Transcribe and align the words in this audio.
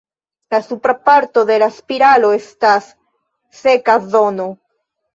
La 0.53 0.59
supra 0.67 0.95
parto 1.09 1.43
de 1.51 1.59
la 1.65 1.69
spiralo 1.77 2.33
estas 2.41 2.91
seka 3.63 4.01
zono. 4.19 4.53